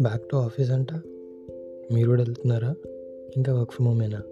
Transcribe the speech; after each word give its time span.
Back 0.00 0.28
to 0.30 0.36
office 0.36 0.70
అంట. 0.70 0.92
మీరు 1.92 2.08
కూడా 2.08 2.22
వెళ్తున్నారా? 2.22 2.74
ఇంకా 3.36 3.54
వర్క్ 3.54 3.72
ఫ్రమ్ 3.72 3.88
హోమేనా 3.88 4.22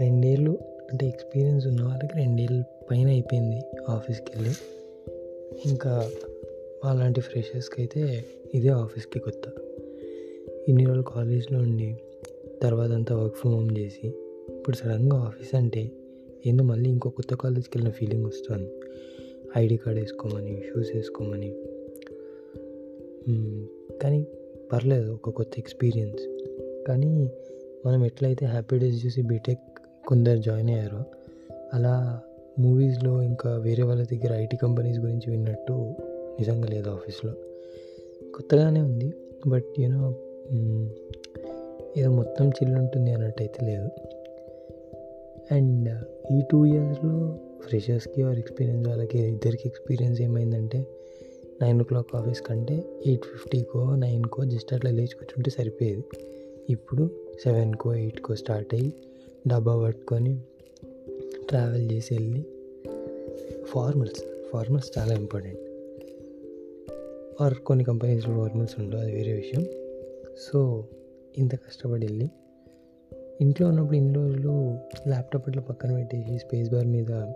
రెండేళ్ళు 0.00 0.58
అంటే 0.90 1.06
ఎక్స్పీరియన్స్ 1.06 1.66
ఉన్న 1.66 1.82
వాళ్ళకి 1.82 2.16
రెండేళ్ళు 2.16 2.64
పైన 2.90 3.08
అయిపోయింది 3.08 3.60
ఆఫీస్కి 3.88 4.32
వెళ్ళి. 4.34 4.50
ఇంకా 5.66 6.10
అలాంటి 6.84 7.20
ఫ్రెషర్స్కి 7.20 7.74
అయితే 7.78 8.24
ఇదే 8.54 8.68
ఆఫీస్కి 8.68 9.18
కొత్త. 9.18 9.42
ఇన్ని 10.68 10.84
రోజులు 10.84 11.02
కాలేజ్లో 11.02 11.58
ఉండి 11.58 11.96
తర్వాత 12.62 12.90
అంతా 12.90 13.16
వర్క్ 13.16 13.36
ఫ్రమ్ 13.36 13.54
హోమ్ 13.54 13.78
చేసి 13.78 14.06
ఇప్పుడు 14.48 14.76
సడన్గా 14.76 15.16
ఆఫీస్ 15.16 15.54
అంటే 15.54 15.90
ఏందో 16.46 16.62
మళ్ళీ 16.62 16.90
ఇంకో 16.90 17.10
కొత్త 17.10 17.34
కాలేజ్కి 17.34 17.78
వెళ్ళిన 17.78 17.92
ఫీలింగ్ 17.92 18.26
వస్తుంది. 18.26 18.70
ఐడి 19.56 19.76
కార్డ్ 19.76 20.00
వేసుకోమని 20.00 20.62
షూస్ 20.68 20.88
వేసుకోమని. 20.94 21.54
కానీ 24.02 24.26
పర్లేదు 24.72 25.12
ఒక 25.12 25.30
కొత్త 25.30 25.52
ఎక్స్పీరియన్స్ 25.58 26.22
కానీ 26.88 27.30
మనం 27.86 28.04
ఎట్లయితే 28.04 28.46
హ్యాపీ 28.46 28.78
డేస్ 28.78 29.06
చూసి 29.06 29.22
బీటెక్ 29.22 29.78
కొందరు 30.08 30.38
జాయిన్ 30.38 30.70
అయ్యారో 30.70 31.04
అలా 31.74 32.22
మూవీస్లో 32.58 33.22
ఇంకా 33.22 33.56
వేరే 33.56 33.82
వాళ్ళ 33.82 34.02
దగ్గర 34.02 34.34
ఐటీ 34.34 34.56
కంపెనీస్ 34.56 34.98
గురించి 34.98 35.30
విన్నట్టు 35.30 35.72
నిజంగా 36.38 36.68
లేదు 36.68 36.88
ఆఫీస్లో 36.88 37.32
కొత్తగానే 38.34 38.80
ఉంది 38.80 39.12
బట్ 39.46 39.64
యూనో 39.78 40.14
ఏదో 41.96 42.10
మొత్తం 42.10 42.48
చిల్లు 42.48 42.78
ఉంటుంది 42.78 43.12
అన్నట్టు 43.12 43.42
అయితే 43.42 43.66
లేదు. 43.66 43.88
అండ్ 45.54 45.88
ఈ 46.32 46.42
టూ 46.50 46.66
ఇయర్స్లో 46.66 47.38
ఫ్రెషర్స్కి 47.68 48.22
ఆర్ 48.22 48.38
ఎక్స్పీరియన్స్ 48.38 48.88
వాళ్ళకి 48.88 49.18
ఇద్దరికి 49.18 49.62
ఎక్స్పీరియన్స్ 49.66 50.20
ఏమైందంటే 50.20 50.86
నైన్ 51.62 51.80
ఓ 51.80 51.84
క్లాక్ 51.84 52.16
ఆఫీస్ 52.16 52.42
కంటే 52.42 53.02
ఎయిట్ 53.06 53.22
ఫిఫ్టీకో 53.22 53.94
నైన్కో 53.94 54.44
జస్ట్ 54.44 54.74
అట్లా 54.74 54.90
లేచి 54.90 55.06
కూర్చుంటే 55.06 55.50
సరిపోయేది. 55.50 56.04
ఇప్పుడు 56.70 57.10
సెవెన్కో 57.44 57.94
ఎయిట్కో 57.94 58.34
స్టార్ట్ 58.34 58.74
అయ్యి 58.74 58.92
డబ్బా 59.48 59.82
పట్టుకొని 59.82 60.40
ట్రావెల్ 61.48 61.92
చేసి 61.92 62.14
వెళ్ళి 62.14 62.46
ఫార్మల్స్ 63.64 64.50
ఫార్మల్స్ 64.52 64.98
చాలా 64.98 65.14
ఇంపార్టెంట్. 65.14 65.60
ఆర్ 67.42 67.54
కొన్ని 67.54 67.84
కంపెనీస్లో 67.84 68.34
ఫార్మల్స్ 68.36 68.80
ఉండవు 68.80 69.00
అది 69.00 69.12
వేరే 69.12 69.32
విషయం. 69.32 69.66
సో 70.40 70.84
ఇంత 71.38 71.54
కష్టపడి 71.54 72.06
వెళ్ళి 72.06 72.28
ఇంట్లో 73.40 73.68
ఉన్నప్పుడు 73.68 73.96
ఇన్ని 73.96 74.14
రోజులు 74.14 74.50
ల్యాప్టాప్ 75.08 75.48
అట్లా 75.48 75.62
పక్కన 75.62 75.94
పెట్టేసి 75.94 76.38
స్పేస్ 76.38 76.70
బార్ 76.70 76.86
మీద 76.86 77.32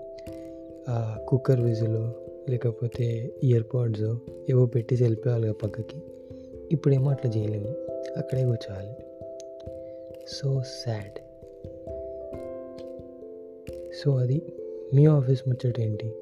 కుక్కర్ 1.28 1.60
విజులు 1.60 2.31
లేకపోతే 2.48 3.34
ఇయర్ 3.42 3.64
పాడ్స్ 3.74 4.14
ఏవో 4.50 4.66
పెట్టేసి 4.66 5.02
వెళ్ళిపోవాలి 5.02 5.42
కదా 5.42 5.52
పక్కకి. 5.52 6.02
ఇప్పుడేమో 6.72 7.10
అట్లా 7.10 7.32
చేయలేము. 7.36 7.68
అక్కడే 8.16 8.44
కూర్చోవాలి. 8.44 8.92
సో 10.28 10.62
సాడ్ 10.62 11.18
సో 14.04 14.16
అది 14.16 14.42
మీ 14.94 15.06
ఆఫీస్ 15.06 15.48
ముచ్చట 15.48 15.80
ఏంటి? 15.80 16.12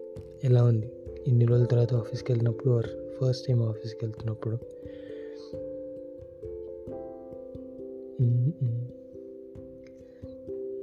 ఎలా 0.45 0.65
ఉంది? 0.65 0.91
ఇన్ని 1.27 1.45
రోజుల 1.45 1.67
తర్వాత 1.67 1.95
ఆఫీస్కి 1.95 2.33
వెళ్ళినప్పుడు 2.33 2.73
ఆర్ 2.73 2.87
ఫస్ట్ 2.87 3.47
టైం 3.47 3.63
ఆఫీస్కి 3.63 4.07
వెళ్తున్నప్పుడు? 4.07 4.59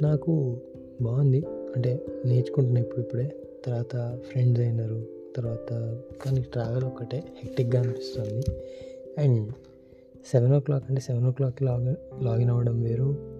నాకు 0.02 0.62
బాగుంది. 1.02 1.44
అంటే 1.76 2.06
నేర్చుకుంటున్నా 2.26 2.82
ఇప్పుడు 2.82 3.02
ఇప్పుడే 3.02 3.32
తర్వాత 3.66 4.20
ఫ్రెండ్స్ 4.32 4.62
అయినారు. 4.62 5.17
తర్వాత 5.36 6.02
కానీ 6.24 6.42
ట్రావెల్ 6.42 6.84
ఒక్కటే 6.84 7.24
హెక్టిక్గా 7.44 7.82
అనిపిస్తుంది. 7.82 8.44
అండ్ 9.22 9.54
సెవెన్ 10.32 10.54
ఓ 10.54 10.60
క్లాక్ 10.60 10.84
అంటే 10.90 11.02
సెవెన్ 11.02 11.26
ఓ 11.26 11.32
క్లాక్కి 11.32 11.64
లాగ్ 11.64 12.24
లాగిన్ 12.24 12.50
అవ్వడం 12.50 12.82
వేరు. 12.82 13.38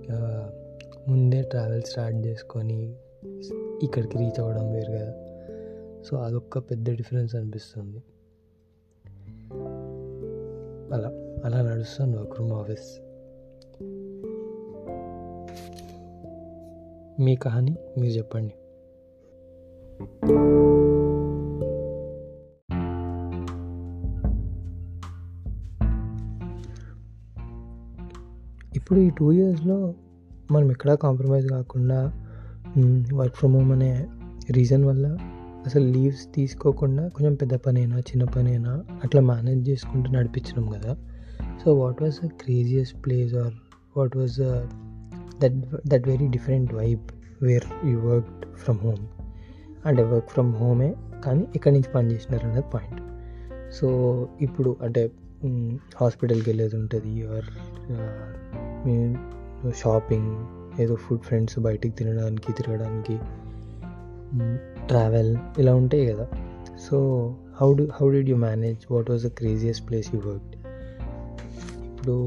ముందే 1.08 1.42
ట్రావెల్ 1.42 1.82
స్టార్ట్ 1.82 2.28
చేసుకొని 2.28 2.96
ఇక్కడికి 3.84 4.18
రీచ్ 4.18 4.40
అవ్వడం 4.40 4.72
వేరు 4.72 4.92
కదా. 4.92 5.14
సో 6.04 6.18
అదొక్క 6.18 6.58
పెద్ద 6.58 6.90
డిఫరెన్స్ 6.90 7.36
అనిపిస్తుంది. 7.36 8.04
అలా 10.94 11.10
అలా 11.46 11.72
నడుస్తుంది 11.72 12.18
వర్క్ 12.18 12.40
రూమ్ 12.40 12.52
ఆఫీస్. 12.52 13.00
మీ 17.22 17.36
కహాని 17.36 17.76
మీరు 17.98 18.14
చెప్పండి. 18.14 18.54
ఇప్పుడు 28.76 29.00
ఈ 29.00 29.10
టూ 29.10 29.32
ఇయర్స్లో 29.32 29.94
మనం 30.52 30.72
ఎక్కడా 30.72 30.96
కాంప్రమైజ్ 30.96 31.48
కాకుండా 31.48 32.14
వర్క్ 33.14 33.36
ఫ్రమ్ 33.36 33.56
హోమ్ 33.56 33.72
అనే 33.72 34.08
రీజన్ 34.52 34.86
వల్ల 34.86 35.18
అసలు 35.66 35.84
లీవ్స్ 35.84 36.34
తీసుకోకుండా 36.36 37.08
కొంచెం 37.08 37.36
పెద్ద 37.36 37.54
పనైనా 37.54 38.00
చిన్న 38.00 38.24
పనైనా 38.24 38.84
అట్లా 39.04 39.22
మేనేజ్ 39.22 39.70
చేసుకుంటూ 39.70 40.12
నడిపించినాం 40.12 40.68
కదా. 40.68 40.96
So 41.64 41.74
what 41.74 42.02
was 42.02 42.16
the 42.16 42.28
craziest 42.28 43.06
place 43.06 43.34
or 43.34 43.54
what 43.98 44.18
was 44.18 44.40
that 45.42 45.54
that 45.88 46.08
very 46.08 46.28
different 46.28 46.74
vibe 46.74 47.00
where 47.42 47.88
you 47.88 48.00
work 48.00 48.58
from 48.58 48.78
home 48.78 49.08
అంటే 49.86 50.04
వర్క్ 50.04 50.30
ఫ్రమ్ 50.30 50.56
హోమే 50.56 50.96
కానీ 51.26 51.48
ఎక్కడి 51.56 51.76
నుంచి 51.76 51.92
పని 51.92 52.12
చేసినారు 52.12 52.48
అనేది 52.48 52.66
పాయింట్ 52.74 53.02
సో 53.76 53.88
ఇప్పుడు 54.42 54.78
అంటే 54.82 55.12
హాస్పిటల్కి 55.96 56.50
వెళ్ళేది 56.50 56.76
ఉంటుంది 56.76 57.28
ఆర్ 57.28 57.46
షాపింగ్ 59.76 60.32
ఏదో 60.82 60.96
ఫుడ్ 60.96 61.22
ఫ్రెండ్స్ 61.22 61.60
బయటికి 61.60 61.96
తినడానికి 61.96 62.52
తిరగడానికి 62.54 63.16
ట్రావెల్ 64.88 65.32
ఇలా 65.60 65.76
ఉంటాయి 65.76 66.06
కదా. 66.06 66.28
So 66.90 66.98
how 67.62 67.74
do 67.74 67.84
how 67.94 68.10
did 68.10 68.30
you 68.30 68.36
manage? 68.36 68.82
What 68.92 69.10
was 69.12 69.24
the 69.26 69.28
craziest 69.28 69.84
place 69.90 70.10
you 70.16 70.20
work 70.26 70.52
ఇప్పుడు 71.86 72.18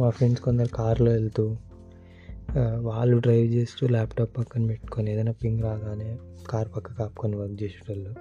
మా 0.00 0.10
ఫ్రెండ్స్ 0.10 0.42
కొందరు 0.42 0.68
కార్లో 0.74 1.10
వెళ్తూ 1.12 1.56
వాళ్ళు 2.80 3.16
డ్రైవ్ 3.18 3.48
చేస్తూ 3.52 3.88
ల్యాప్టాప్ 3.88 4.32
పక్కన 4.38 4.66
పెట్టుకొని 4.66 5.12
ఏదైనా 5.12 5.32
పింగ్ 5.32 5.62
రాగానే 5.62 6.10
కార్ 6.50 6.68
పక్క 6.76 6.92
కాపుకొని 6.92 7.36
వర్క్ 7.36 7.62
చేసేటోళ్ళు. 7.62 8.12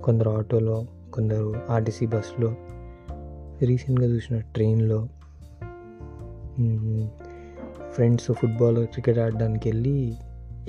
కొందరు 0.00 0.30
ఆటోలో 0.30 0.86
కొందరు 1.14 1.48
ఆర్టీసీ 1.70 2.06
బస్సులో 2.06 2.50
రీసెంట్గా 3.62 4.06
చూసిన 4.06 4.36
ట్రైన్లో 4.54 5.08
ఫ్రెండ్స్ 7.90 8.32
ఫుట్బాల్ 8.32 8.86
క్రికెట్ 8.86 9.18
ఆడడానికి 9.18 9.70
వెళ్ళి 9.70 10.14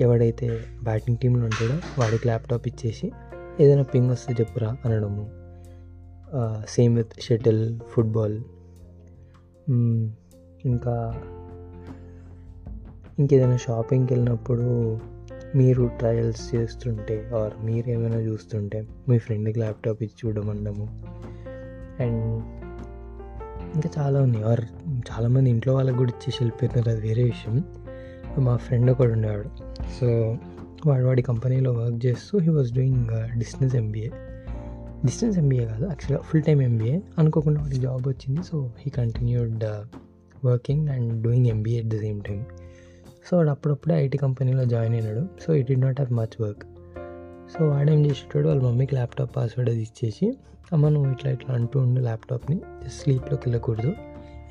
ఎవడైతే 0.00 0.60
బ్యాటింగ్ 0.82 1.16
టీంలో 1.16 1.44
ఉంటాడో 1.44 1.74
వాడికి 2.00 2.28
ల్యాప్టాప్ 2.28 2.68
ఇచ్చేసి 2.68 3.12
ఏదైనా 3.60 3.82
పింగ్ 3.82 4.10
వస్తే 4.10 4.34
చెప్పురా 4.40 4.76
అనడము. 4.84 5.30
సేమ్ 6.68 6.96
విత్ 6.96 7.12
షటిల్ 7.20 7.80
ఫుట్బాల్ 7.88 8.42
ఇంకా 10.64 11.22
ఇంకేదైనా 13.18 13.56
షాపింగ్కి 13.56 14.14
వెళ్ళినప్పుడు 14.14 14.98
మీరు 15.56 15.90
ట్రయల్స్ 15.98 16.54
చేస్తుంటే 16.54 17.30
ఆర్ 17.36 17.64
మీరు 17.64 17.90
ఏమైనా 17.90 18.16
చూస్తుంటే 18.16 18.86
మీ 19.08 19.18
ఫ్రెండ్కి 19.18 19.58
ల్యాప్టాప్ 19.58 20.02
ఇచ్చి 20.02 20.28
చూడమనడము. 20.28 20.86
అండ్ 22.02 22.42
ఇంకా 23.74 23.90
చాలా 23.98 24.20
ఉన్నాయి. 24.20 24.44
ఆర్ 24.44 24.60
చాలామంది 25.10 25.50
ఇంట్లో 25.50 25.74
వాళ్ళకి 25.74 25.96
కూడా 25.96 26.10
ఇచ్చేసి 26.10 26.38
వెళ్ళిపోతున్నారు 26.40 26.90
అది 26.90 27.08
వేరే 27.08 27.22
విషయం. 27.22 27.56
మా 28.44 28.56
ఫ్రెండ్ 28.56 28.90
ఒకడు 28.90 29.12
ఉండేవాడు. 29.12 29.50
సో 30.00 30.06
వాడు 30.86 31.04
వాడి 31.04 31.22
కంపెనీలో 31.22 31.72
వర్క్ 31.72 32.06
చేస్తూ 32.06 32.38
he 32.38 32.48
was 32.48 32.72
doing 32.74 33.04
distance 33.38 33.74
MBA 33.76 34.08
distance 35.04 35.38
MBA 35.38 35.64
కాదు 35.64 35.84
యాక్చువల్గా 35.84 36.22
ఫుల్ 36.22 36.42
టైం 36.42 36.62
ఎంబీఏ 36.62 36.98
అనుకోకుండా 37.18 37.60
వాడికి 37.60 37.80
జాబ్ 37.80 38.08
వచ్చింది. 38.08 38.42
So 38.42 38.70
he 38.78 38.90
continued 38.90 39.64
working 40.46 40.88
and 40.88 41.22
doing 41.22 41.46
MBA 41.46 41.78
at 41.78 41.88
the 41.88 41.98
same 42.00 42.20
time 42.22 42.44
so 43.26 43.36
వాడు 43.36 43.50
అప్పుడప్పుడే 43.50 43.94
ఐటీ 43.94 44.18
కంపెనీలో 44.18 44.64
జాయిన్ 44.64 44.94
అయినాడు. 44.94 45.22
So 45.42 45.54
it 45.54 45.68
did 45.68 45.76
not 45.76 46.00
have 46.00 46.12
much 46.20 46.42
work 46.42 46.64
so 47.52 47.68
వాడేం 47.68 48.06
చేసేటాడు 48.06 48.48
వాళ్ళ 48.48 48.62
మమ్మీకి 48.62 48.94
ల్యాప్టాప్ 48.94 49.36
పాస్వర్డ్ 49.36 49.70
అది 49.70 49.82
ఇచ్చేసి 49.82 50.26
అమ్మ 50.72 50.88
నువ్వు 50.88 51.10
ఇట్లా 51.12 51.30
ఇట్లా 51.32 51.54
అంటూ 51.54 51.80
ఉండు 51.80 52.00
ల్యాప్టాప్ని 52.00 52.56
జస్ట్ 52.84 52.98
స్లీప్లోకి 53.02 53.42
వెళ్ళకూడదు. 53.46 53.92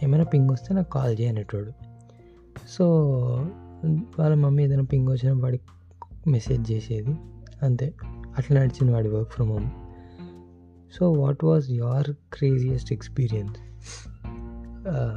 ఏమైనా 0.04 0.24
పింగ్ 0.24 0.50
వస్తే 0.50 0.74
నాకు 0.74 0.90
కాల్ 0.90 1.18
చేయనేటోడు 1.22 1.72
సో 2.69 2.86
వాళ్ళ 4.19 4.36
మమ్మీ 4.36 4.63
ఏదైనా 4.63 4.84
పింగ్ 4.84 5.07
వచ్చిన 5.10 5.31
వాడికి 5.34 5.63
మెసేజ్ 6.30 6.72
చేసేది. 6.72 7.16
అంతే. 7.63 7.94
అట్లా 8.38 8.62
నడిచింది 8.62 8.92
వాడి 8.94 9.10
work 9.10 9.31
from 9.31 9.50
home. 9.51 9.69
So 10.94 11.12
what 11.12 11.44
was 11.44 11.72
your 11.72 12.12
craziest 12.34 12.94
experience? 12.94 13.60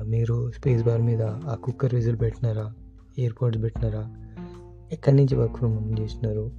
మీరు 0.08 0.50
స్పేస్ 0.50 0.84
బార్ 0.84 1.02
మీద 1.02 1.22
ఆ 1.22 1.54
కుక్కర్ 1.54 1.94
విజిల్ 1.94 2.20
పెట్టినారా? 2.20 2.72
ఎయిర్పోర్ట్స్ 3.18 3.62
పెట్టినారా? 3.62 4.04
ఎక్కడి 4.92 5.16
నుంచి 5.16 5.34
వర్క్ 5.36 5.56
ఫ్రమ్ 5.56 5.74
హోమ్ 5.74 5.98
చేసినారు? 6.00 6.50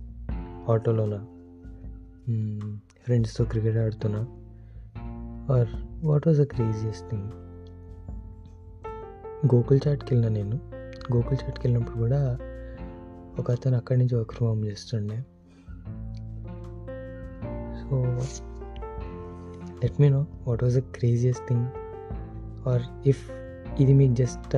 ఆటోలోనా? 0.71 1.19
ఫ్రెండ్స్తో 3.03 3.45
క్రికెట్ 3.45 3.77
ఆడుతున్నా? 3.77 4.21
Or 5.55 5.67
what 6.05 6.27
was 6.27 6.39
the 6.39 6.43
craziest 6.43 7.09
thing? 7.09 7.29
Gokul 9.45 9.79
చాట్కి 9.87 10.15
వెళ్ళిన 10.15 10.33
నేను. 10.33 10.59
గోకుల్ 11.15 11.37
చాట్కి 11.45 11.67
వెళ్ళినప్పుడు 11.67 11.97
కూడా 11.97 12.37
ఒక 13.39 13.51
అతను 13.51 13.77
అక్కడి 13.77 13.99
నుంచి 13.99 14.15
వర్క్ 14.15 14.33
ఫ్రమ్ 14.33 14.49
హోమ్ 14.49 14.65
చేస్తుండే. 14.65 15.21
So 17.81 18.19
let 19.83 20.01
me 20.01 20.09
know 20.09 20.25
what 20.47 20.63
was 20.63 20.75
the 20.75 20.79
craziest 20.79 21.47
thing. 21.47 21.65
Or 22.67 23.07
if 23.07 23.31
ఇది 23.81 23.93
మీకు 23.93 24.13
జస్ట్ 24.13 24.51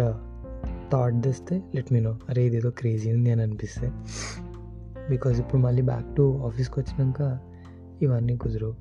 థాట్ 0.92 1.24
తెస్తే 1.24 1.64
లెట్ 1.76 1.94
మీ 1.94 2.00
నో 2.00 2.18
అరే 2.30 2.46
ఇదేదో 2.46 2.70
క్రేజీ 2.70 3.14
ఉంది 3.14 3.32
అని 3.32 3.42
అనిపిస్తే. 3.42 3.92
బికాజ్ 5.10 5.40
ఇప్పుడు 5.40 5.62
మళ్ళీ 5.62 5.82
బ్యాక్ 5.82 6.16
టు 6.16 6.42
ఆఫీస్కి 6.46 6.80
వచ్చినాక 6.80 7.40
ఇవన్నీ 8.02 8.38
కుదరవు. 8.38 8.74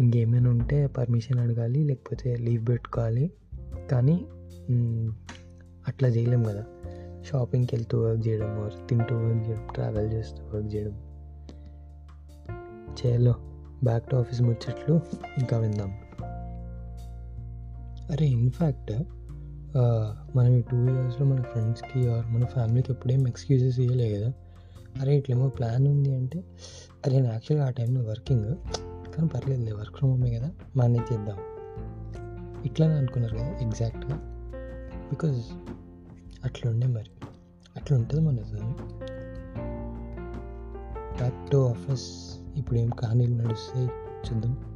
ఇంకేమైనా 0.00 0.50
ఉంటే 0.50 0.86
పర్మిషన్ 0.86 1.38
అడగాలి 1.38 1.84
లేకపోతే 1.84 2.36
లీవ్ 2.36 2.66
పెట్టుకోవాలి. 2.68 3.30
కానీ 3.90 4.26
అట్లా 5.88 6.08
చేయలేం 6.08 6.42
కదా. 6.42 6.64
షాపింగ్కి 7.30 7.76
వెళ్తూ 7.76 8.00
వర్క్ 8.00 8.28
చేయడం 8.28 8.70
తింటూ 8.88 9.16
వర్క్ 9.16 9.48
చేయడం 9.48 9.66
ట్రావెల్ 9.74 10.12
చేస్తూ 10.12 10.42
వర్క్ 10.54 10.74
చేయడం. 10.74 10.94
చేయలో. 13.00 13.34
బ్యాక్ 13.84 14.10
టు 14.10 14.16
ఆఫీస్ 14.16 14.42
ముచ్చట్లు 14.42 15.00
ఇంకా 15.38 15.58
విందాం. 15.58 15.90
అరే 18.10 18.26
ఇన్ఫ్యాక్ట్ 18.26 18.92
మనం 20.36 20.52
ఈ 20.54 20.60
టూ 20.60 20.76
ఇయర్స్లో 20.76 21.26
మన 21.26 21.42
ఫ్రెండ్స్కి 21.42 22.10
ఆర్ 22.10 22.26
మన 22.26 22.44
ఫ్యామిలీకి 22.44 22.92
ఎప్పుడేం 22.92 23.28
ఎక్స్క్యూజెస్ 23.28 23.80
ఇవ్వలే 23.80 24.08
కదా. 24.14 24.32
అరే 25.00 25.16
ఇట్లేమో 25.16 25.48
ప్లాన్ 25.48 25.86
ఉంది 25.86 26.14
అంటే 26.14 26.38
అరే 27.06 27.16
నేను 27.16 27.32
యాక్చువల్గా 27.32 27.66
ఆ 27.66 27.70
టైంలో 27.70 28.02
వర్కింగ్ 28.02 28.54
కానీ 29.14 29.28
పర్లేదు 29.28 29.74
వర్క్ 29.74 29.96
ఫ్రమ్ 29.96 30.12
హోమే 30.12 30.30
కదా 30.30 30.50
మేనేజ్ 30.76 31.12
చేద్దాం. 31.12 31.36
ఇట్లానే 32.66 32.94
అనుకున్నారు 32.94 33.36
కదా 33.36 33.46
ఎగ్జాక్ట్గా 33.46 34.16
బికాజ్ 35.10 35.40
అట్లుండే 36.44 36.86
మరి. 36.86 37.10
అట్లా 37.76 37.98
ఉంటుంది 37.98 38.22
మన 38.22 38.34
దాన్ని 38.34 38.74
బ్యాక్ 41.18 41.50
టు 41.50 41.56
ఆఫీస్ 41.56 42.36
ఇప్పుడు 42.56 42.78
ఏం 42.78 42.90
కానీ 42.90 43.26
నడుస్తాయి 43.26 43.86
చూద్దాం. 44.28 44.69